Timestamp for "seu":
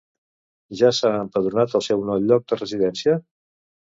1.89-2.01